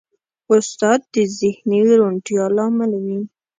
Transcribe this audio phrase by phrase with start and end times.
[0.55, 3.19] استاد د ذهني روڼتیا لامل وي.